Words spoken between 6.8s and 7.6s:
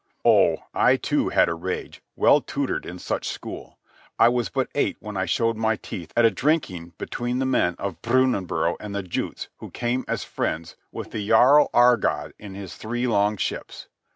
between the